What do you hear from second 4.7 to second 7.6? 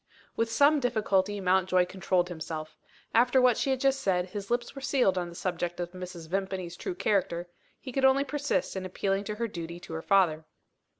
were sealed on the subject of Mrs. Vimpany's true character.